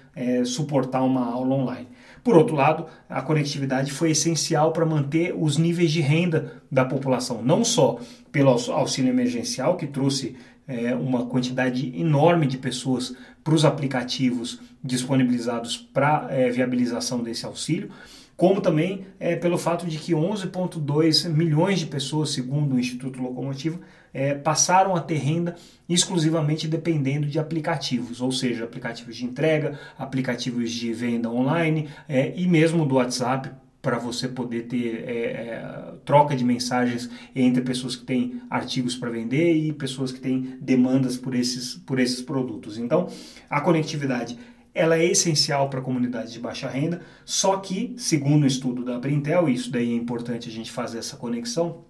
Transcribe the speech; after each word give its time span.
suportar 0.44 1.02
uma 1.02 1.24
aula 1.24 1.54
online. 1.54 1.88
Por 2.22 2.36
outro 2.36 2.54
lado, 2.54 2.86
a 3.08 3.22
conectividade 3.22 3.92
foi 3.92 4.10
essencial 4.10 4.72
para 4.72 4.84
manter 4.84 5.34
os 5.36 5.56
níveis 5.56 5.90
de 5.90 6.00
renda 6.00 6.62
da 6.70 6.84
população, 6.84 7.42
não 7.42 7.64
só 7.64 7.98
pelo 8.30 8.50
auxílio 8.50 9.10
emergencial, 9.10 9.76
que 9.76 9.86
trouxe 9.86 10.36
é, 10.68 10.94
uma 10.94 11.26
quantidade 11.26 11.92
enorme 11.98 12.46
de 12.46 12.58
pessoas 12.58 13.14
para 13.42 13.54
os 13.54 13.64
aplicativos 13.64 14.60
disponibilizados 14.82 15.76
para 15.76 16.28
é, 16.30 16.50
viabilização 16.50 17.22
desse 17.22 17.44
auxílio, 17.44 17.90
como 18.40 18.62
também 18.62 19.04
é, 19.18 19.36
pelo 19.36 19.58
fato 19.58 19.86
de 19.86 19.98
que 19.98 20.12
11,2 20.12 21.28
milhões 21.28 21.78
de 21.78 21.84
pessoas, 21.84 22.30
segundo 22.30 22.74
o 22.74 22.80
Instituto 22.80 23.20
Locomotiva, 23.20 23.78
é, 24.14 24.32
passaram 24.32 24.96
a 24.96 25.00
ter 25.02 25.18
renda 25.18 25.56
exclusivamente 25.86 26.66
dependendo 26.66 27.26
de 27.26 27.38
aplicativos, 27.38 28.22
ou 28.22 28.32
seja, 28.32 28.64
aplicativos 28.64 29.16
de 29.16 29.26
entrega, 29.26 29.78
aplicativos 29.98 30.72
de 30.72 30.90
venda 30.90 31.28
online 31.28 31.90
é, 32.08 32.32
e 32.34 32.48
mesmo 32.48 32.86
do 32.86 32.94
WhatsApp 32.94 33.50
para 33.82 33.98
você 33.98 34.28
poder 34.28 34.62
ter 34.62 35.04
é, 35.06 35.12
é, 35.12 35.94
troca 36.04 36.36
de 36.36 36.44
mensagens 36.44 37.10
entre 37.34 37.62
pessoas 37.62 37.96
que 37.96 38.04
têm 38.04 38.40
artigos 38.48 38.96
para 38.96 39.10
vender 39.10 39.54
e 39.54 39.72
pessoas 39.72 40.12
que 40.12 40.20
têm 40.20 40.56
demandas 40.60 41.16
por 41.16 41.34
esses, 41.34 41.74
por 41.74 41.98
esses 41.98 42.20
produtos. 42.20 42.78
Então, 42.78 43.08
a 43.48 43.60
conectividade 43.60 44.38
ela 44.74 44.96
é 44.96 45.04
essencial 45.04 45.68
para 45.68 45.80
comunidades 45.80 46.32
de 46.32 46.38
baixa 46.38 46.68
renda, 46.68 47.02
só 47.24 47.56
que, 47.56 47.94
segundo 47.96 48.44
o 48.44 48.46
estudo 48.46 48.84
da 48.84 48.98
Brintel, 48.98 49.48
e 49.48 49.54
isso 49.54 49.70
daí 49.70 49.92
é 49.92 49.96
importante 49.96 50.48
a 50.48 50.52
gente 50.52 50.70
fazer 50.70 50.98
essa 50.98 51.16
conexão, 51.16 51.84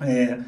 é, 0.00 0.38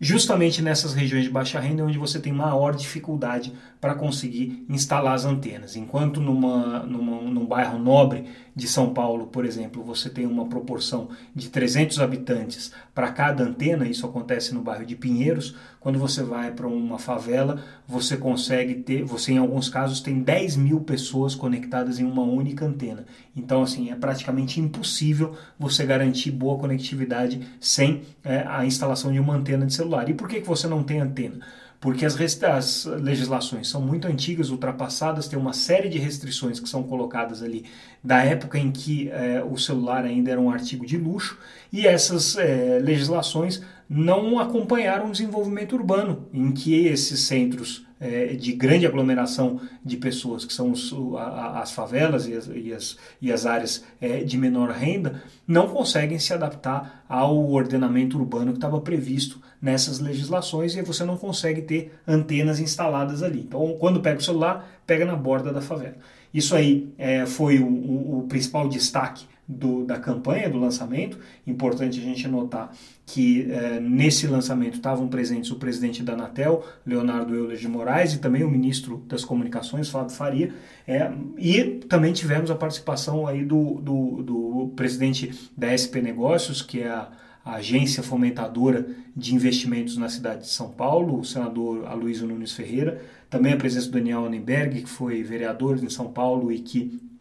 justamente 0.00 0.60
nessas 0.60 0.92
regiões 0.92 1.24
de 1.24 1.30
baixa 1.30 1.60
renda 1.60 1.82
é 1.82 1.84
onde 1.84 1.98
você 1.98 2.18
tem 2.18 2.32
maior 2.32 2.74
dificuldade 2.74 3.52
para 3.80 3.94
conseguir 3.94 4.64
instalar 4.68 5.14
as 5.14 5.24
antenas. 5.24 5.76
Enquanto 5.76 6.20
numa, 6.20 6.80
numa, 6.80 7.22
num 7.22 7.46
bairro 7.46 7.78
nobre 7.78 8.26
de 8.54 8.66
São 8.66 8.92
Paulo, 8.92 9.28
por 9.28 9.44
exemplo, 9.44 9.82
você 9.82 10.10
tem 10.10 10.26
uma 10.26 10.46
proporção 10.46 11.08
de 11.34 11.48
300 11.48 12.00
habitantes 12.00 12.72
para 12.94 13.12
cada 13.12 13.44
antena, 13.44 13.88
isso 13.88 14.06
acontece 14.06 14.52
no 14.52 14.62
bairro 14.62 14.84
de 14.84 14.96
Pinheiros, 14.96 15.54
quando 15.84 15.98
você 15.98 16.22
vai 16.22 16.50
para 16.50 16.66
uma 16.66 16.98
favela, 16.98 17.62
você 17.86 18.16
consegue 18.16 18.76
ter, 18.76 19.04
você 19.04 19.32
em 19.32 19.36
alguns 19.36 19.68
casos 19.68 20.00
tem 20.00 20.18
10 20.18 20.56
mil 20.56 20.80
pessoas 20.80 21.34
conectadas 21.34 21.98
em 21.98 22.04
uma 22.04 22.22
única 22.22 22.64
antena. 22.64 23.04
Então, 23.36 23.62
assim, 23.62 23.90
é 23.90 23.94
praticamente 23.94 24.58
impossível 24.58 25.36
você 25.58 25.84
garantir 25.84 26.30
boa 26.30 26.58
conectividade 26.58 27.46
sem 27.60 28.00
é, 28.24 28.46
a 28.48 28.64
instalação 28.64 29.12
de 29.12 29.20
uma 29.20 29.34
antena 29.34 29.66
de 29.66 29.74
celular. 29.74 30.08
E 30.08 30.14
por 30.14 30.26
que, 30.26 30.40
que 30.40 30.48
você 30.48 30.66
não 30.66 30.82
tem 30.82 31.00
antena? 31.00 31.40
porque 31.84 32.06
as, 32.06 32.16
as, 32.44 32.86
legislações 32.86 33.68
são 33.68 33.78
muito 33.78 34.08
antigas, 34.08 34.48
ultrapassadas, 34.48 35.28
tem 35.28 35.38
uma 35.38 35.52
série 35.52 35.90
de 35.90 35.98
restrições 35.98 36.58
que 36.58 36.66
são 36.66 36.82
colocadas 36.82 37.42
ali 37.42 37.66
da 38.02 38.24
época 38.24 38.58
em 38.58 38.72
que 38.72 39.10
é, 39.10 39.44
o 39.44 39.58
celular 39.58 40.02
ainda 40.06 40.30
era 40.30 40.40
um 40.40 40.50
artigo 40.50 40.86
de 40.86 40.96
luxo, 40.96 41.38
e 41.70 41.86
essas 41.86 42.38
é, 42.38 42.78
legislações 42.82 43.60
não 43.88 44.38
acompanharam 44.38 45.08
o 45.08 45.12
desenvolvimento 45.12 45.74
urbano, 45.74 46.28
em 46.32 46.52
que 46.52 46.86
esses 46.86 47.20
centros 47.20 47.84
é, 48.00 48.34
de 48.34 48.52
grande 48.52 48.86
aglomeração 48.86 49.60
de 49.84 49.96
pessoas, 49.96 50.44
que 50.44 50.52
são 50.52 50.70
os, 50.70 50.92
a, 51.16 51.60
as 51.60 51.72
favelas 51.72 52.26
e 52.26 52.34
as, 52.34 52.50
e 52.54 52.72
as, 52.72 52.98
e 53.20 53.32
as 53.32 53.46
áreas 53.46 53.84
é, 54.00 54.22
de 54.22 54.36
menor 54.36 54.70
renda, 54.70 55.22
não 55.46 55.68
conseguem 55.68 56.18
se 56.18 56.32
adaptar 56.32 57.04
ao 57.08 57.50
ordenamento 57.50 58.18
urbano 58.18 58.52
que 58.52 58.58
estava 58.58 58.80
previsto 58.80 59.40
nessas 59.60 60.00
legislações 60.00 60.76
e 60.76 60.82
você 60.82 61.04
não 61.04 61.16
consegue 61.16 61.62
ter 61.62 61.94
antenas 62.06 62.60
instaladas 62.60 63.22
ali. 63.22 63.40
Então, 63.40 63.76
quando 63.78 64.00
pega 64.00 64.18
o 64.18 64.22
celular, 64.22 64.68
pega 64.86 65.04
na 65.04 65.16
borda 65.16 65.52
da 65.52 65.62
favela. 65.62 65.96
Isso 66.32 66.54
aí 66.54 66.92
é, 66.98 67.24
foi 67.24 67.58
o, 67.58 67.66
o, 67.66 68.18
o 68.18 68.22
principal 68.28 68.68
destaque 68.68 69.24
do, 69.46 69.84
da 69.84 69.98
campanha, 69.98 70.48
do 70.48 70.58
lançamento. 70.58 71.18
Importante 71.46 72.00
a 72.00 72.02
gente 72.02 72.26
notar 72.26 72.72
que 73.06 73.50
é, 73.50 73.78
nesse 73.80 74.26
lançamento 74.26 74.74
estavam 74.74 75.08
presentes 75.08 75.50
o 75.50 75.56
presidente 75.56 76.02
da 76.02 76.14
Anatel, 76.14 76.64
Leonardo 76.86 77.34
Euler 77.34 77.56
de 77.56 77.68
Moraes, 77.68 78.14
e 78.14 78.18
também 78.18 78.42
o 78.42 78.50
ministro 78.50 79.04
das 79.06 79.24
Comunicações, 79.24 79.88
Fábio 79.88 80.14
Faria, 80.14 80.54
é, 80.86 81.12
e 81.36 81.80
também 81.88 82.12
tivemos 82.12 82.50
a 82.50 82.54
participação 82.54 83.26
aí 83.26 83.44
do, 83.44 83.80
do, 83.80 84.22
do 84.22 84.72
presidente 84.74 85.50
da 85.56 85.76
SP 85.76 86.00
Negócios, 86.00 86.62
que 86.62 86.80
é 86.80 86.88
a, 86.88 87.10
a 87.44 87.56
agência 87.56 88.02
fomentadora 88.02 88.86
de 89.14 89.34
investimentos 89.34 89.98
na 89.98 90.08
cidade 90.08 90.42
de 90.42 90.48
São 90.48 90.70
Paulo, 90.70 91.20
o 91.20 91.24
senador 91.24 91.86
Aloysio 91.86 92.26
Nunes 92.26 92.52
Ferreira, 92.52 93.02
também 93.28 93.52
a 93.52 93.56
presença 93.56 93.86
do 93.86 93.92
Daniel 93.92 94.24
Annenberg, 94.24 94.82
que 94.82 94.88
foi 94.88 95.22
vereador 95.22 95.82
em 95.82 95.90
São 95.90 96.10
Paulo 96.10 96.50
e 96.50 96.60
que 96.60 97.13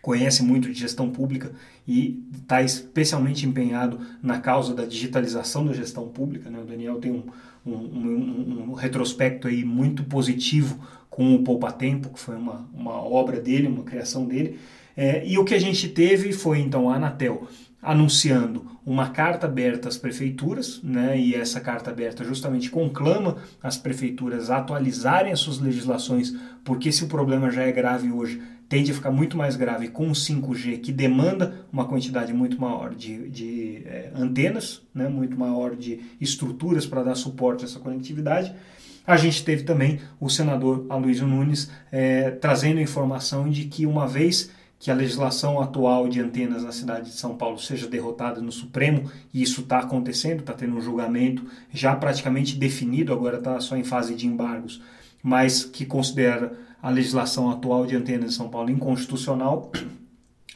conhece 0.00 0.42
muito 0.42 0.68
de 0.72 0.78
gestão 0.78 1.10
pública 1.10 1.52
e 1.86 2.22
está 2.32 2.62
especialmente 2.62 3.46
empenhado 3.46 4.00
na 4.22 4.38
causa 4.38 4.74
da 4.74 4.84
digitalização 4.84 5.66
da 5.66 5.72
gestão 5.72 6.08
pública. 6.08 6.50
Né? 6.50 6.58
O 6.60 6.64
Daniel 6.64 6.98
tem 6.98 7.10
um, 7.10 7.24
um, 7.66 7.72
um, 7.72 8.70
um, 8.70 8.72
retrospecto 8.74 9.48
aí 9.48 9.64
muito 9.64 10.04
positivo 10.04 10.78
com 11.10 11.34
o 11.34 11.42
Poupa 11.42 11.72
Tempo, 11.72 12.10
que 12.10 12.20
foi 12.20 12.36
uma, 12.36 12.68
uma 12.72 13.02
obra 13.02 13.40
dele, 13.40 13.66
uma 13.66 13.82
criação 13.82 14.26
dele. 14.26 14.58
É, 14.96 15.26
e 15.26 15.38
o 15.38 15.44
que 15.44 15.54
a 15.54 15.60
gente 15.60 15.88
teve 15.88 16.32
foi 16.32 16.58
então 16.58 16.90
a 16.90 16.96
Anatel 16.96 17.48
anunciando 17.80 18.66
uma 18.84 19.10
carta 19.10 19.46
aberta 19.46 19.88
às 19.88 19.96
prefeituras, 19.96 20.80
né, 20.82 21.18
e 21.18 21.34
essa 21.34 21.60
carta 21.60 21.90
aberta 21.90 22.24
justamente 22.24 22.70
conclama 22.70 23.36
as 23.62 23.76
prefeituras 23.76 24.50
a 24.50 24.58
atualizarem 24.58 25.32
as 25.32 25.38
suas 25.40 25.60
legislações, 25.60 26.34
porque 26.64 26.90
se 26.90 27.04
o 27.04 27.08
problema 27.08 27.50
já 27.50 27.62
é 27.62 27.70
grave 27.70 28.10
hoje, 28.10 28.42
tende 28.68 28.90
a 28.90 28.94
ficar 28.94 29.10
muito 29.10 29.36
mais 29.36 29.56
grave 29.56 29.88
com 29.88 30.08
o 30.08 30.12
5G, 30.12 30.80
que 30.80 30.92
demanda 30.92 31.66
uma 31.72 31.86
quantidade 31.86 32.32
muito 32.32 32.60
maior 32.60 32.94
de, 32.94 33.28
de 33.30 33.82
é, 33.86 34.10
antenas, 34.14 34.82
né, 34.94 35.08
muito 35.08 35.38
maior 35.38 35.74
de 35.74 36.00
estruturas 36.20 36.84
para 36.84 37.02
dar 37.02 37.14
suporte 37.14 37.64
a 37.64 37.66
essa 37.66 37.80
conectividade. 37.80 38.54
A 39.06 39.16
gente 39.16 39.42
teve 39.42 39.62
também 39.62 40.00
o 40.20 40.28
senador 40.28 40.84
Aloysio 40.90 41.26
Nunes 41.26 41.70
é, 41.90 42.30
trazendo 42.30 42.78
informação 42.78 43.48
de 43.48 43.64
que 43.64 43.86
uma 43.86 44.06
vez 44.06 44.50
que 44.78 44.90
a 44.90 44.94
legislação 44.94 45.60
atual 45.60 46.08
de 46.08 46.20
antenas 46.20 46.62
na 46.62 46.70
cidade 46.70 47.10
de 47.10 47.16
São 47.16 47.34
Paulo 47.36 47.58
seja 47.58 47.88
derrotada 47.88 48.40
no 48.40 48.52
Supremo, 48.52 49.10
e 49.34 49.42
isso 49.42 49.62
está 49.62 49.80
acontecendo, 49.80 50.40
está 50.40 50.52
tendo 50.52 50.76
um 50.76 50.80
julgamento 50.80 51.44
já 51.72 51.96
praticamente 51.96 52.54
definido, 52.54 53.12
agora 53.12 53.38
está 53.38 53.58
só 53.60 53.76
em 53.76 53.82
fase 53.82 54.14
de 54.14 54.26
embargos, 54.26 54.80
mas 55.22 55.64
que 55.64 55.84
considera 55.84 56.52
a 56.82 56.90
legislação 56.90 57.50
atual 57.50 57.86
de 57.86 57.96
antenas 57.96 58.30
de 58.30 58.36
São 58.36 58.48
Paulo 58.48 58.70
inconstitucional, 58.70 59.72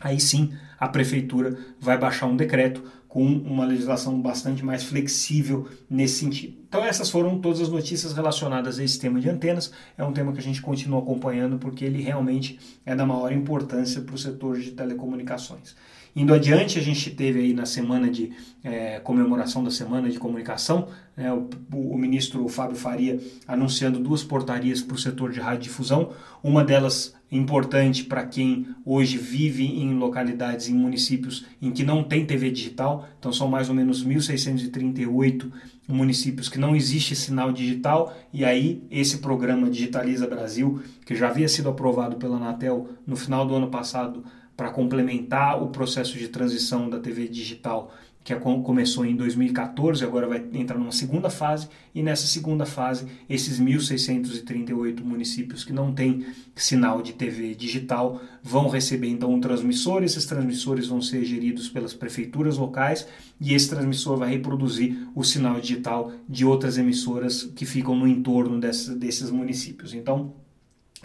aí 0.00 0.20
sim 0.20 0.52
a 0.78 0.88
prefeitura 0.88 1.58
vai 1.80 1.98
baixar 1.98 2.26
um 2.26 2.36
decreto 2.36 2.82
com 3.08 3.24
uma 3.24 3.64
legislação 3.64 4.20
bastante 4.20 4.64
mais 4.64 4.82
flexível 4.82 5.68
nesse 5.88 6.20
sentido. 6.20 6.61
Então 6.72 6.82
essas 6.82 7.10
foram 7.10 7.38
todas 7.38 7.60
as 7.60 7.68
notícias 7.68 8.14
relacionadas 8.14 8.78
a 8.78 8.82
esse 8.82 8.98
tema 8.98 9.20
de 9.20 9.28
antenas. 9.28 9.70
É 9.94 10.02
um 10.02 10.10
tema 10.10 10.32
que 10.32 10.38
a 10.38 10.42
gente 10.42 10.62
continua 10.62 11.00
acompanhando 11.00 11.58
porque 11.58 11.84
ele 11.84 12.00
realmente 12.00 12.58
é 12.86 12.96
da 12.96 13.04
maior 13.04 13.30
importância 13.30 14.00
para 14.00 14.14
o 14.14 14.16
setor 14.16 14.58
de 14.58 14.70
telecomunicações. 14.70 15.76
Indo 16.16 16.32
adiante, 16.32 16.78
a 16.78 16.82
gente 16.82 17.10
teve 17.10 17.40
aí 17.40 17.52
na 17.52 17.66
semana 17.66 18.10
de 18.10 18.32
é, 18.64 19.00
comemoração 19.00 19.62
da 19.62 19.70
Semana 19.70 20.10
de 20.10 20.18
Comunicação, 20.18 20.88
né, 21.16 21.32
o, 21.32 21.48
o, 21.72 21.96
ministro 21.96 22.46
Fábio 22.48 22.76
Faria 22.76 23.18
anunciando 23.48 23.98
duas 23.98 24.22
portarias 24.22 24.82
para 24.82 24.94
o 24.94 24.98
setor 24.98 25.30
de 25.30 25.40
radiodifusão, 25.40 26.12
uma 26.42 26.62
delas 26.62 27.14
importante 27.30 28.04
para 28.04 28.26
quem 28.26 28.66
hoje 28.84 29.16
vive 29.16 29.64
em 29.64 29.94
localidades, 29.94 30.68
em 30.68 30.74
municípios 30.74 31.46
em 31.62 31.70
que 31.70 31.82
não 31.82 32.04
tem 32.04 32.26
TV 32.26 32.50
digital, 32.50 33.08
então 33.18 33.32
são 33.32 33.48
mais 33.48 33.70
ou 33.70 33.74
menos 33.74 34.06
1.638 34.06 35.50
municípios 35.92 36.48
que 36.48 36.58
não 36.58 36.74
existe 36.74 37.14
sinal 37.14 37.52
digital, 37.52 38.14
e 38.32 38.44
aí 38.44 38.82
esse 38.90 39.18
programa 39.18 39.70
Digitaliza 39.70 40.26
Brasil, 40.26 40.82
que 41.04 41.14
já 41.14 41.28
havia 41.28 41.48
sido 41.48 41.68
aprovado 41.68 42.16
pela 42.16 42.36
Anatel 42.36 42.88
no 43.06 43.16
final 43.16 43.46
do 43.46 43.54
ano 43.54 43.68
passado, 43.68 44.24
para 44.56 44.70
complementar 44.70 45.62
o 45.62 45.68
processo 45.68 46.18
de 46.18 46.28
transição 46.28 46.88
da 46.88 46.98
TV 46.98 47.26
digital 47.26 47.92
que 48.24 48.34
começou 48.36 49.04
em 49.04 49.16
2014, 49.16 50.04
agora 50.04 50.28
vai 50.28 50.44
entrar 50.52 50.78
numa 50.78 50.92
segunda 50.92 51.28
fase, 51.28 51.68
e 51.94 52.02
nessa 52.02 52.26
segunda 52.26 52.64
fase, 52.64 53.06
esses 53.28 53.60
1.638 53.60 55.02
municípios 55.02 55.64
que 55.64 55.72
não 55.72 55.92
têm 55.92 56.24
sinal 56.54 57.02
de 57.02 57.12
TV 57.12 57.54
digital 57.54 58.20
vão 58.42 58.68
receber 58.68 59.08
então 59.08 59.32
um 59.32 59.40
transmissor, 59.40 60.04
esses 60.04 60.24
transmissores 60.24 60.86
vão 60.86 61.00
ser 61.00 61.24
geridos 61.24 61.68
pelas 61.68 61.92
prefeituras 61.94 62.56
locais, 62.56 63.06
e 63.40 63.54
esse 63.54 63.68
transmissor 63.68 64.16
vai 64.16 64.30
reproduzir 64.30 65.08
o 65.14 65.24
sinal 65.24 65.60
digital 65.60 66.12
de 66.28 66.44
outras 66.44 66.78
emissoras 66.78 67.42
que 67.42 67.66
ficam 67.66 67.96
no 67.96 68.06
entorno 68.06 68.60
desses 68.60 69.30
municípios. 69.30 69.94
Então, 69.94 70.34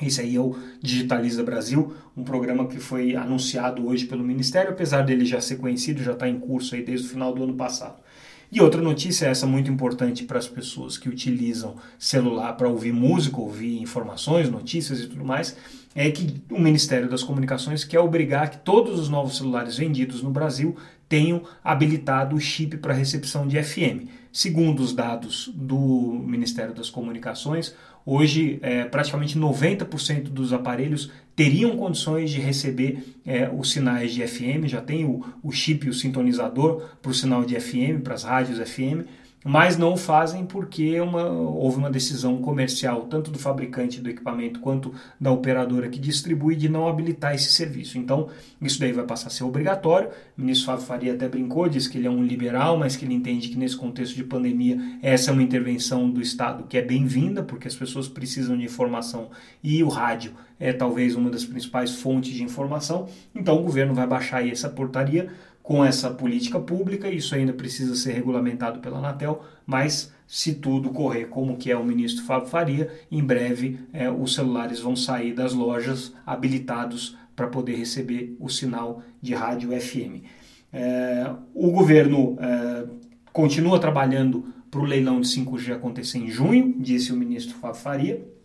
esse 0.02 0.22
aí 0.22 0.36
é 0.36 0.40
o 0.40 0.56
Digitaliza 0.82 1.44
Brasil, 1.44 1.94
um 2.16 2.24
programa 2.24 2.68
que 2.68 2.80
foi 2.80 3.16
anunciado 3.16 3.88
hoje 3.88 4.06
pelo 4.06 4.24
Ministério, 4.24 4.72
apesar 4.72 5.02
dele 5.02 5.26
já 5.26 5.42
ser 5.42 5.58
conhecido, 5.58 6.04
já 6.04 6.14
está 6.14 6.28
em 6.28 6.40
curso 6.40 6.76
aí 6.76 6.84
desde 6.84 7.08
o 7.08 7.10
final 7.10 7.34
do 7.34 7.44
ano 7.44 7.56
passado. 7.56 8.02
E 8.50 8.62
outra 8.62 8.82
notícia, 8.82 9.26
essa 9.26 9.46
muito 9.46 9.70
importante 9.70 10.24
para 10.24 10.38
as 10.38 10.48
pessoas 10.48 10.98
que 10.98 11.10
utilizam 11.10 11.76
celular 12.00 12.54
para 12.54 12.70
ouvir 12.70 12.94
música, 12.94 13.42
ouvir 13.42 13.82
informações, 13.82 14.50
notícias 14.50 15.02
e 15.02 15.08
tudo 15.08 15.26
mais, 15.26 15.58
é 15.94 16.10
que 16.10 16.42
o 16.50 16.60
Ministério 16.60 17.10
das 17.10 17.24
Comunicações 17.24 17.84
quer 17.84 18.00
obrigar 18.00 18.50
que 18.50 18.60
todos 18.60 19.00
os 19.00 19.10
novos 19.10 19.36
celulares 19.36 19.76
vendidos 19.76 20.24
no 20.24 20.30
Brasil 20.30 20.78
tenham 21.08 21.44
habilitado 21.64 22.36
o 22.36 22.40
chip 22.40 22.78
para 22.78 22.94
recepção 22.94 23.48
de 23.48 23.62
FM. 23.62 24.08
Segundo 24.32 24.82
os 24.82 24.94
dados 24.94 25.50
do 25.54 26.22
Ministério 26.26 26.74
das 26.74 26.90
Comunicações, 26.90 27.74
Hoje, 28.10 28.58
é, 28.62 28.86
praticamente 28.86 29.38
90% 29.38 30.30
dos 30.30 30.54
aparelhos 30.54 31.12
teriam 31.36 31.76
condições 31.76 32.32
de 32.32 32.40
receber 32.40 33.04
é, 33.26 33.50
os 33.50 33.70
sinais 33.70 34.14
de 34.14 34.26
FM, 34.26 34.66
já 34.66 34.80
tem 34.80 35.04
o, 35.04 35.26
o 35.44 35.52
chip, 35.52 35.90
o 35.90 35.94
sintonizador 35.94 36.84
para 37.02 37.12
o 37.12 37.14
sinal 37.14 37.44
de 37.44 37.60
FM, 37.60 38.02
para 38.02 38.14
as 38.14 38.24
rádios 38.24 38.60
FM, 38.60 39.04
mas 39.46 39.78
não 39.78 39.94
o 39.94 39.98
fazem 39.98 40.46
porque 40.46 41.00
uma, 41.00 41.26
houve 41.26 41.78
uma 41.78 41.90
decisão 41.90 42.38
comercial, 42.38 43.04
tanto 43.04 43.32
do 43.32 43.40
fabricante 43.40 44.02
do 44.02 44.10
equipamento 44.10 44.60
quanto 44.60 44.94
da 45.20 45.32
operadora 45.32 45.88
que 45.90 46.00
distribui, 46.00 46.56
de 46.56 46.68
não 46.68 46.88
habilitar 46.88 47.34
esse 47.34 47.52
serviço. 47.52 47.98
Então, 47.98 48.30
isso 48.62 48.80
daí 48.80 48.92
vai 48.92 49.06
passar 49.06 49.28
a 49.28 49.30
ser 49.30 49.44
obrigatório. 49.44 50.10
O 50.38 50.42
ministro 50.42 50.66
Fábio 50.66 50.86
Faria 50.86 51.14
até 51.14 51.30
brincou, 51.30 51.70
disse 51.70 51.90
que 51.90 51.98
ele 51.98 52.08
é 52.08 52.10
um 52.10 52.24
liberal, 52.24 52.78
mas 52.78 52.96
que 52.96 53.06
ele 53.06 53.14
entende 53.14 53.50
que 53.50 53.58
nesse 53.58 53.78
contexto 53.78 54.16
de 54.16 54.24
pandemia 54.24 54.78
essa 55.02 55.32
é 55.32 55.34
uma 55.34 55.44
intervenção 55.44 56.10
do 56.10 56.22
Estado 56.22 56.66
que 56.68 56.78
é 56.78 56.82
bem-vinda, 56.82 57.44
porque 57.44 57.68
as 57.68 57.76
pessoas 57.76 58.08
precisam 58.08 58.58
de 58.58 58.66
informação 58.66 59.30
e 59.64 59.84
o 59.84 59.88
rádio 59.88 60.34
é 60.60 60.74
talvez 60.74 61.16
uma 61.16 61.30
das 61.30 61.46
principais 61.46 61.96
fontes 61.96 62.34
de 62.34 62.44
informação. 62.44 63.08
Então, 63.34 63.60
o 63.60 63.64
governo 63.64 63.94
vai 63.94 64.08
baixar 64.08 64.38
aí 64.38 64.52
essa 64.52 64.68
portaria 64.68 65.30
com 65.68 65.84
essa 65.84 66.10
política 66.10 66.58
pública, 66.62 67.10
isso 67.10 67.36
ainda 67.36 67.52
precisa 67.52 67.94
ser 67.94 68.14
regulamentado 68.14 68.80
pela 68.80 69.00
Anatel, 69.00 69.44
mas 69.66 70.14
se 70.26 70.54
tudo 70.54 70.92
correr 70.92 71.26
como 71.26 71.58
que 71.58 71.70
é 71.70 71.76
o 71.76 71.84
ministro 71.84 72.24
Fábio 72.24 72.48
Faria, 72.48 72.90
em 73.12 73.22
breve 73.22 73.78
é, 73.92 74.10
os 74.10 74.34
celulares 74.34 74.80
vão 74.80 74.96
sair 74.96 75.34
das 75.34 75.52
lojas 75.52 76.14
habilitados 76.26 77.18
para 77.36 77.48
poder 77.48 77.76
receber 77.76 78.34
o 78.40 78.48
sinal 78.48 79.04
de 79.22 79.34
rádio 79.34 79.78
FM. 79.78 80.24
É, 80.72 81.30
o 81.54 81.70
governo 81.70 82.38
é, 82.40 82.86
continua 83.34 83.78
trabalhando 83.78 84.46
para 84.72 84.80
o 84.80 84.86
leilão 84.86 85.20
de 85.20 85.28
5G 85.28 85.74
acontecer 85.74 86.20
em 86.20 86.30
junho, 86.30 86.76
disse 86.80 87.12
o 87.12 87.16
ministro 87.18 87.58
Fábio 87.58 87.82
Faria. 87.82 88.37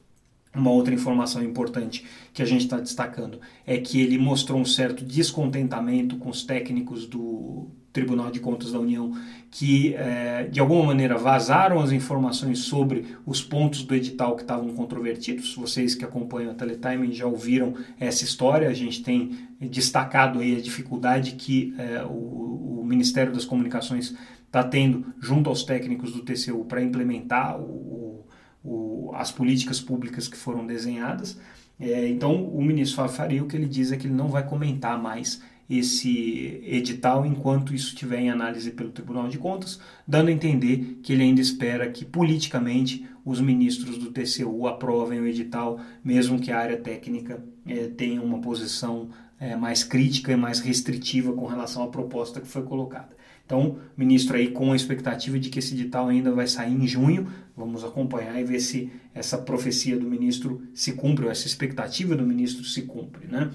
Uma 0.55 0.71
outra 0.71 0.93
informação 0.93 1.43
importante 1.43 2.05
que 2.33 2.43
a 2.43 2.47
gente 2.47 2.63
está 2.63 2.79
destacando 2.79 3.41
é 3.67 3.79
que 3.79 4.01
ele 4.01 4.19
mostrou 4.19 4.61
um 4.61 4.65
certo 4.67 5.05
descontentamento 5.05 6.17
com 6.17 6.29
os 6.29 6.45
técnicos 6.45 7.07
do 7.07 7.71
Tribunal 7.93 8.31
de 8.31 8.41
Contas 8.41 8.73
da 8.73 8.79
União 8.79 9.13
que, 9.51 9.95
é, 9.95 10.45
de 10.45 10.61
alguma 10.61 10.87
maneira, 10.87 11.19
vazaram 11.19 11.79
as 11.79 11.93
informações 11.93 12.61
sobre 12.61 13.05
os 13.27 13.43
pontos 13.43 13.83
do 13.83 13.95
edital 13.95 14.35
que 14.35 14.41
estavam 14.41 14.75
controvertidos. 14.75 15.55
Vocês 15.55 15.95
que 15.95 16.05
acompanham 16.05 16.53
a 16.53 16.55
Teletime 16.55 17.13
já 17.13 17.27
ouviram 17.27 17.75
essa 18.01 18.25
história. 18.25 18.69
A 18.69 18.73
gente 18.73 19.03
tem 19.03 19.47
destacado 19.61 20.41
aí 20.41 20.57
a 20.57 20.61
dificuldade 20.61 21.33
que 21.33 21.75
é, 21.77 22.03
o, 22.03 22.81
o, 22.81 22.85
Ministério 22.85 23.33
das 23.33 23.45
Comunicações 23.45 24.15
está 24.47 24.65
tendo 24.65 25.07
junto 25.21 25.51
aos 25.51 25.65
técnicos 25.65 26.13
do 26.13 26.23
TCU 26.23 26.65
para 26.65 26.83
implementar 26.83 27.61
o, 27.61 28.25
o, 28.65 28.71
as 29.15 29.31
políticas 29.31 29.81
públicas 29.81 30.29
que 30.29 30.37
foram 30.37 30.67
desenhadas. 30.67 31.39
É, 31.79 32.09
então, 32.09 32.45
o 32.45 32.63
ministro 32.63 32.97
Fábio 32.97 33.13
Faria, 33.13 33.43
o 33.43 33.47
que 33.47 33.57
ele 33.57 33.67
diz 33.67 33.93
é 33.93 33.97
que 33.97 34.07
ele 34.07 34.15
não 34.15 34.29
vai 34.29 34.47
comentar 34.47 35.01
mais 35.01 35.43
esse 35.69 36.61
edital 36.65 37.25
enquanto 37.25 37.75
isso 37.75 37.89
estiver 37.89 38.21
em 38.21 38.31
análise 38.31 38.71
pelo 38.73 38.91
Tribunal 38.91 39.29
de 39.29 39.39
Contas, 39.39 39.81
dando 40.07 40.29
a 40.29 40.33
entender 40.33 41.01
que 41.03 41.13
ele 41.13 41.23
ainda 41.23 41.41
espera 41.41 41.91
que 41.91 42.05
politicamente 42.05 43.07
os 43.25 43.41
ministros 43.41 43.97
do 43.97 44.11
TCU 44.11 44.67
aprovem 44.67 45.21
o 45.21 45.27
edital, 45.27 45.81
mesmo 46.05 46.39
que 46.39 46.51
a 46.51 46.59
área 46.59 46.77
técnica 46.77 47.43
é, 47.67 47.87
tenha 47.87 48.21
uma 48.21 48.41
posição 48.41 49.09
é, 49.39 49.57
mais 49.57 49.83
crítica 49.83 50.33
e 50.33 50.37
mais 50.37 50.61
restritiva 50.61 51.33
com 51.33 51.47
relação 51.47 51.83
à 51.83 51.89
proposta 51.89 52.41
que 52.41 52.49
foi 52.49 52.63
colocada. 52.63 53.17
Então, 53.45 53.79
ministro 53.97 54.37
aí 54.37 54.51
com 54.51 54.73
a 54.73 54.77
expectativa 54.77 55.39
de 55.39 55.51
que 55.51 55.59
esse 55.59 55.75
edital 55.75 56.09
ainda 56.09 56.33
vai 56.33 56.47
sair 56.47 56.73
em 56.73 56.87
junho, 56.87 57.29
vamos 57.57 57.85
acompanhar 57.85 58.41
e 58.41 58.45
ver 58.45 58.61
se 58.61 58.91
essa 59.15 59.37
profecia 59.37 59.99
do 59.99 60.07
ministro 60.07 60.63
se 60.75 60.93
cumpre, 60.93 61.27
ou 61.27 61.31
essa 61.31 61.47
expectativa 61.47 62.17
do 62.17 62.25
ministro 62.25 62.65
se 62.65 62.83
cumpre, 62.83 63.27
né? 63.27 63.51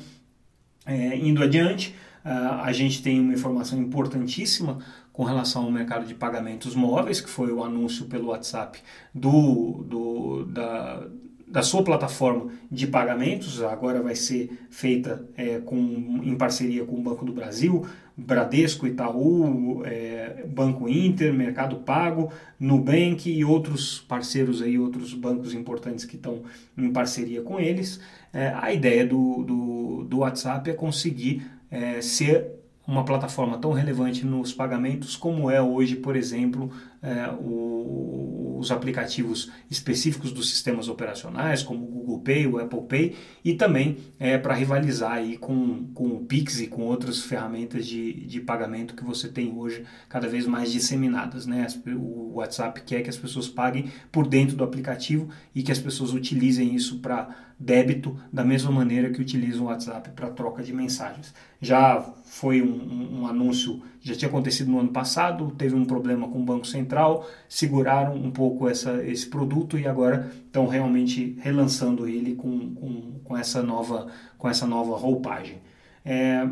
É, 0.86 1.18
indo 1.18 1.44
adiante, 1.44 1.96
uh, 2.24 2.62
a 2.62 2.72
gente 2.72 3.02
tem 3.02 3.20
uma 3.20 3.34
informação 3.34 3.80
importantíssima 3.80 4.80
com 5.12 5.24
relação 5.24 5.64
ao 5.64 5.72
mercado 5.72 6.06
de 6.06 6.14
pagamentos 6.14 6.76
móveis, 6.76 7.20
que 7.20 7.30
foi 7.30 7.52
o 7.52 7.64
anúncio 7.64 8.06
pelo 8.06 8.28
WhatsApp 8.28 8.80
do, 9.14 9.84
do, 9.84 10.46
da, 10.46 11.08
da 11.48 11.64
sua 11.64 11.84
plataforma 11.84 12.52
de 12.72 12.86
pagamentos, 12.86 13.64
agora 13.64 14.02
vai 14.02 14.16
ser 14.16 14.50
feita 14.70 15.28
é, 15.36 15.60
com, 15.60 16.22
em 16.24 16.36
parceria 16.36 16.86
com 16.86 16.96
o 16.96 17.02
Banco 17.02 17.26
do 17.26 17.34
Brasil, 17.34 17.86
Bradesco, 18.18 18.88
Itaú, 18.88 19.84
é, 19.86 20.44
Banco 20.48 20.90
Inter, 20.90 21.32
Mercado 21.32 21.76
Pago, 21.78 22.32
Nubank 22.60 23.30
e 23.30 23.46
outros 23.46 24.00
parceiros 24.00 24.60
aí, 24.60 24.80
outros 24.80 25.14
bancos 25.14 25.54
importantes 25.54 26.04
que 26.04 26.16
estão 26.16 26.42
em 26.76 26.92
parceria 26.92 27.44
com 27.44 27.60
eles. 27.60 28.00
É, 28.34 28.52
a 28.60 28.74
ideia 28.74 29.06
do, 29.06 29.44
do, 29.44 30.04
do, 30.06 30.18
WhatsApp 30.20 30.68
é 30.68 30.74
conseguir 30.74 31.46
é, 31.70 32.02
ser 32.02 32.48
uma 32.88 33.06
plataforma 33.06 33.60
tão 33.60 33.72
relevante 33.72 34.26
nos 34.26 34.52
pagamentos 34.52 35.16
como 35.16 35.52
é 35.52 35.62
hoje, 35.62 35.96
por 35.96 36.16
exemplo, 36.16 36.72
é, 37.04 37.30
o, 37.40 38.47
os 38.58 38.72
aplicativos 38.72 39.52
específicos 39.70 40.32
dos 40.32 40.50
sistemas 40.50 40.88
operacionais, 40.88 41.64
como 41.64 41.84
o 41.84 41.88
Google 41.88 42.20
Pay, 42.20 42.48
o 42.48 42.58
Apple 42.58 42.82
Pay, 42.88 43.16
e 43.44 43.54
também 43.54 43.98
é, 44.20 44.38
para 44.38 44.54
rivalizar 44.54 45.14
aí 45.14 45.38
com, 45.38 45.86
com 45.94 46.08
o 46.08 46.26
Pix 46.26 46.60
e 46.60 46.68
com 46.68 46.84
outras 46.84 47.22
ferramentas 47.22 47.86
de, 47.86 48.14
de 48.26 48.40
pagamento 48.40 48.96
que 48.96 49.04
você 49.04 49.28
tem 49.28 49.54
hoje 49.56 49.84
cada 50.10 50.28
vez 50.28 50.46
mais 50.46 50.72
disseminadas. 50.72 51.46
Né? 51.46 51.68
O 51.96 52.36
WhatsApp 52.36 52.82
quer 52.82 53.02
que 53.02 53.10
as 53.10 53.18
pessoas 53.18 53.48
paguem 53.48 53.92
por 54.12 54.28
dentro 54.28 54.56
do 54.56 54.64
aplicativo 54.64 55.30
e 55.54 55.62
que 55.62 55.72
as 55.72 55.80
pessoas 55.80 56.14
utilizem 56.14 56.74
isso 56.76 57.00
para 57.00 57.48
débito 57.60 58.16
da 58.32 58.44
mesma 58.44 58.72
maneira 58.72 59.10
que 59.10 59.20
utilizam 59.20 59.64
o 59.64 59.66
WhatsApp 59.68 60.12
para 60.12 60.30
troca 60.30 60.62
de 60.62 60.72
mensagens. 60.72 61.34
Já 61.60 62.02
foi 62.26 62.62
um, 62.62 63.22
um, 63.22 63.28
anúncio, 63.28 63.82
já 64.00 64.16
tinha 64.16 64.30
acontecido 64.30 64.70
no 64.70 64.80
ano 64.80 64.90
passado, 64.90 65.52
teve 65.58 65.76
um 65.76 65.86
problema 65.86 66.28
com 66.28 66.40
o 66.40 66.46
Banco 66.46 66.68
Central, 66.68 67.28
seguraram 67.50 68.16
um 68.16 68.30
pouco 68.30 68.70
essa, 68.70 69.04
esse 69.04 69.28
produto 69.28 69.78
e 69.78 69.88
agora 69.88 70.32
estão 70.46 70.68
realmente 70.68 71.36
relançando 71.40 72.08
ele 72.08 72.36
com, 72.36 72.76
com, 72.76 73.20
com, 73.24 73.38
essa, 73.38 73.64
nova, 73.64 74.08
com 74.38 74.48
essa 74.48 74.68
nova 74.68 74.96
roupagem. 74.96 75.58
É, 76.06 76.48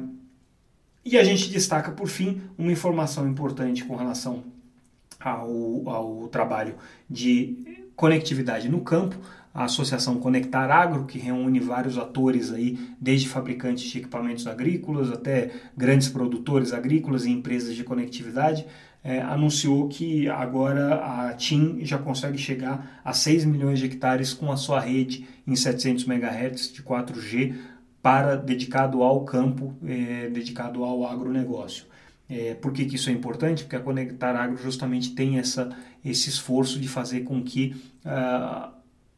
e 1.04 1.20
a 1.20 1.24
gente 1.24 1.52
destaca, 1.52 1.92
por 1.92 2.08
fim, 2.08 2.42
uma 2.58 2.72
informação 2.72 3.28
importante 3.28 3.86
com 3.86 3.96
relação 3.96 4.44
ao, 5.20 5.88
ao 5.88 6.28
trabalho 6.30 6.76
de 7.08 7.78
conectividade 7.96 8.68
no 8.68 8.82
campo 8.82 9.16
a 9.56 9.64
Associação 9.64 10.20
Conectar 10.20 10.70
Agro, 10.70 11.06
que 11.06 11.18
reúne 11.18 11.62
vários 11.62 11.98
atores 11.98 12.52
aí, 12.52 12.78
desde 13.00 13.30
fabricantes 13.30 13.90
de 13.90 14.00
equipamentos 14.00 14.46
agrícolas 14.46 15.10
até 15.10 15.50
grandes 15.78 16.10
produtores 16.10 16.74
agrícolas 16.74 17.26
e 17.26 17.32
empresas 17.32 17.74
de 17.74 17.82
conectividade, 17.86 18.66
é, 19.02 19.22
anunciou 19.22 19.88
que 19.88 20.28
agora 20.28 20.96
a 20.96 21.34
TIM 21.34 21.86
já 21.86 21.98
consegue 21.98 22.38
chegar 22.38 23.00
a 23.06 23.14
6 23.14 23.46
milhões 23.46 23.80
de 23.80 23.86
hectares 23.86 24.34
com 24.34 24.52
a 24.52 24.58
sua 24.58 24.82
rede 24.82 25.26
em 25.48 25.56
700 25.56 26.06
MHz 26.06 26.74
de 26.74 26.84
4G 26.84 27.56
para 28.02 28.36
dedicado 28.36 29.04
ao 29.04 29.24
campo, 29.24 29.74
é, 29.86 30.28
dedicado 30.28 30.84
ao 30.84 31.08
agronegócio. 31.08 31.86
É, 32.28 32.56
por 32.56 32.74
que, 32.74 32.86
que, 32.86 32.96
isso 32.96 33.10
é 33.10 33.14
importante? 33.14 33.64
Porque 33.64 33.76
a 33.76 33.80
Conectar 33.80 34.36
Agro 34.36 34.58
justamente 34.58 35.16
tem 35.16 35.38
essa, 35.38 35.70
esse 36.04 36.30
esforço 36.30 36.80
de 36.80 36.88
fazer 36.88 37.22
com 37.22 37.42
que 37.42 37.76
uh, 38.04 38.75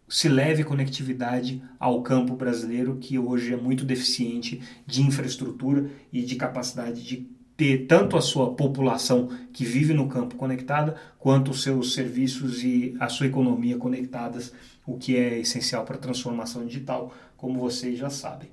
se 0.07 0.29
leve 0.29 0.63
conectividade 0.63 1.61
ao 1.79 2.01
campo 2.01 2.35
brasileiro, 2.35 2.97
que 2.97 3.19
hoje 3.19 3.53
é 3.53 3.57
muito 3.57 3.83
deficiente 3.83 4.61
de 4.85 5.01
infraestrutura 5.01 5.89
e 6.11 6.21
de 6.21 6.35
capacidade 6.35 7.03
de 7.03 7.29
ter 7.57 7.87
tanto 7.87 8.15
a 8.15 8.21
sua 8.21 8.53
população 8.53 9.29
que 9.51 9.65
vive 9.65 9.93
no 9.93 10.07
campo 10.07 10.35
conectada, 10.35 10.95
quanto 11.17 11.51
os 11.51 11.63
seus 11.63 11.93
serviços 11.93 12.63
e 12.63 12.95
a 12.99 13.09
sua 13.09 13.25
economia 13.25 13.77
conectadas, 13.77 14.53
o 14.85 14.95
que 14.95 15.17
é 15.17 15.39
essencial 15.39 15.83
para 15.83 15.95
a 15.95 15.99
transformação 15.99 16.65
digital, 16.65 17.11
como 17.35 17.59
vocês 17.59 17.97
já 17.97 18.11
sabem. 18.11 18.49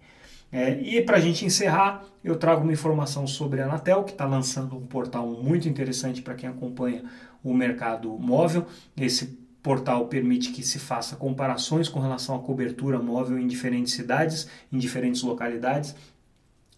É, 0.51 0.81
e 0.81 1.03
para 1.03 1.19
a 1.19 1.21
gente 1.21 1.45
encerrar, 1.45 2.05
eu 2.23 2.37
trago 2.37 2.63
uma 2.63 2.73
informação 2.73 3.27
sobre 3.27 3.61
a 3.61 3.65
Anatel, 3.67 4.05
que 4.05 4.13
está 4.13 4.25
lançando 4.25 4.77
um 4.77 4.87
portal 4.87 5.29
muito 5.29 5.69
interessante 5.69 6.23
para 6.23 6.35
quem 6.35 6.49
acompanha 6.49 7.05
o 7.43 7.53
mercado 7.53 8.11
móvel. 8.19 8.65
Esse 8.97 9.44
portal 9.65 10.09
permite 10.09 10.53
que 10.53 10.63
se 10.63 10.79
faça 10.79 11.17
comparações 11.17 11.89
com 11.89 11.99
relação 11.99 12.37
à 12.37 12.39
cobertura 12.39 12.99
móvel 12.99 13.39
em 13.39 13.47
diferentes 13.47 13.95
cidades, 13.95 14.47
em 14.71 14.77
diferentes 14.77 15.23
localidades. 15.23 15.97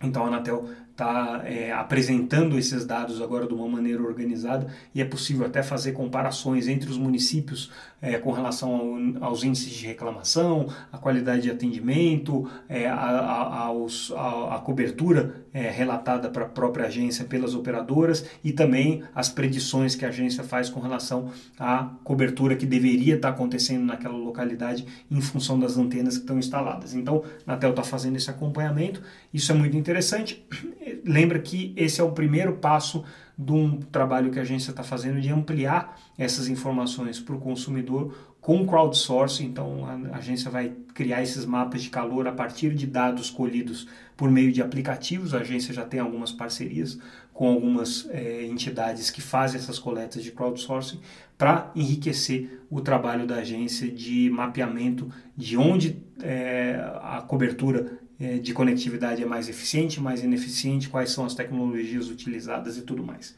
Então 0.00 0.24
a 0.24 0.28
Anatel 0.28 0.68
está 0.92 1.42
é, 1.44 1.72
apresentando 1.72 2.56
esses 2.56 2.86
dados 2.86 3.20
agora 3.20 3.46
de 3.46 3.52
uma 3.52 3.68
maneira 3.68 4.02
organizada 4.02 4.66
e 4.94 5.02
é 5.02 5.04
possível 5.04 5.44
até 5.44 5.62
fazer 5.62 5.92
comparações 5.92 6.68
entre 6.68 6.88
os 6.88 6.96
municípios 6.96 7.72
é, 8.00 8.18
com 8.18 8.30
relação 8.30 9.14
ao, 9.20 9.28
aos 9.28 9.42
índices 9.42 9.72
de 9.72 9.86
reclamação, 9.86 10.68
a 10.92 10.96
qualidade 10.96 11.42
de 11.42 11.50
atendimento, 11.50 12.48
é, 12.68 12.86
a, 12.86 12.94
a, 12.94 13.58
aos, 13.64 14.12
a, 14.12 14.54
a, 14.54 14.58
cobertura 14.60 15.45
é, 15.52 15.70
relatada 15.70 16.28
para 16.28 16.44
a 16.44 16.48
própria 16.48 16.86
agência 16.86 17.24
pelas 17.24 17.54
operadoras 17.54 18.26
e 18.42 18.52
também 18.52 19.02
as 19.14 19.28
predições 19.28 19.94
que 19.94 20.04
a 20.04 20.08
agência 20.08 20.44
faz 20.44 20.68
com 20.68 20.80
relação 20.80 21.30
à 21.58 21.90
cobertura 22.04 22.56
que 22.56 22.66
deveria 22.66 23.16
estar 23.16 23.28
tá 23.28 23.34
acontecendo 23.34 23.84
naquela 23.84 24.16
localidade 24.16 24.86
em 25.10 25.20
função 25.20 25.58
das 25.58 25.76
antenas 25.76 26.14
que 26.14 26.22
estão 26.22 26.38
instaladas. 26.38 26.94
Então, 26.94 27.22
a 27.46 27.52
Anatel 27.52 27.70
está 27.70 27.82
fazendo 27.82 28.16
esse 28.16 28.30
acompanhamento, 28.30 29.02
isso 29.32 29.50
é 29.52 29.54
muito 29.54 29.76
interessante 29.76 30.44
lembra 31.04 31.38
que 31.38 31.72
esse 31.76 32.00
é 32.00 32.04
o 32.04 32.12
primeiro 32.12 32.54
passo 32.54 33.04
de 33.38 33.52
um 33.52 33.78
trabalho 33.78 34.30
que 34.30 34.38
a 34.38 34.42
agência 34.42 34.70
está 34.70 34.82
fazendo 34.82 35.20
de 35.20 35.30
ampliar 35.30 36.00
essas 36.16 36.48
informações 36.48 37.20
para 37.20 37.34
o 37.34 37.38
consumidor 37.38 38.35
com 38.46 38.64
crowdsourcing. 38.64 39.44
Então, 39.44 39.84
a 40.12 40.18
agência 40.18 40.48
vai 40.48 40.72
criar 40.94 41.20
esses 41.20 41.44
mapas 41.44 41.82
de 41.82 41.90
calor 41.90 42.28
a 42.28 42.32
partir 42.32 42.72
de 42.72 42.86
dados 42.86 43.28
colhidos 43.28 43.88
por 44.16 44.30
meio 44.30 44.52
de 44.52 44.62
aplicativos. 44.62 45.34
A 45.34 45.38
agência 45.38 45.74
já 45.74 45.84
tem 45.84 45.98
algumas 45.98 46.30
parcerias 46.30 46.96
com 47.34 47.48
algumas 47.48 48.08
é, 48.08 48.46
entidades 48.46 49.10
que 49.10 49.20
fazem 49.20 49.58
essas 49.60 49.80
coletas 49.80 50.22
de 50.22 50.30
crowdsourcing 50.30 51.00
para 51.36 51.72
enriquecer 51.74 52.62
o 52.70 52.80
trabalho 52.80 53.26
da 53.26 53.38
agência 53.38 53.90
de 53.90 54.30
mapeamento 54.30 55.10
de 55.36 55.56
onde 55.56 56.00
é, 56.22 56.80
a 57.02 57.20
cobertura 57.26 57.98
é, 58.20 58.38
de 58.38 58.54
conectividade 58.54 59.24
é 59.24 59.26
mais 59.26 59.48
eficiente, 59.48 60.00
mais 60.00 60.22
ineficiente, 60.22 60.88
quais 60.88 61.10
são 61.10 61.24
as 61.24 61.34
tecnologias 61.34 62.08
utilizadas 62.08 62.78
e 62.78 62.82
tudo 62.82 63.02
mais. 63.02 63.34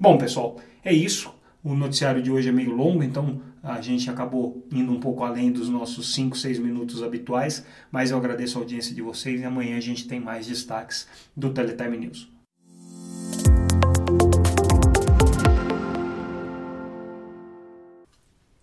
Bom, 0.00 0.16
pessoal, 0.16 0.60
é 0.84 0.92
isso. 0.92 1.34
O 1.64 1.76
noticiário 1.76 2.20
de 2.20 2.28
hoje 2.28 2.48
é 2.48 2.52
meio 2.52 2.74
longo, 2.74 3.04
então 3.04 3.40
a 3.62 3.80
gente 3.80 4.10
acabou 4.10 4.66
indo 4.72 4.90
um 4.90 4.98
pouco 4.98 5.22
além 5.22 5.52
dos 5.52 5.68
nossos 5.68 6.12
5, 6.12 6.36
6 6.36 6.58
minutos 6.58 7.04
habituais, 7.04 7.64
mas 7.88 8.10
eu 8.10 8.16
agradeço 8.16 8.58
a 8.58 8.62
audiência 8.62 8.92
de 8.92 9.00
vocês 9.00 9.40
e 9.40 9.44
amanhã 9.44 9.76
a 9.76 9.80
gente 9.80 10.08
tem 10.08 10.18
mais 10.18 10.48
destaques 10.48 11.06
do 11.36 11.50
Teletime 11.50 11.96
News. 11.98 12.28